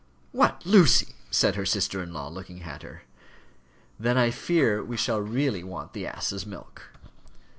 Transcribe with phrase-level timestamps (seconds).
[0.31, 3.03] "What, Lucy!" said her sister in law, looking at her.
[3.99, 6.89] "Then I fear we shall really want the ass's milk."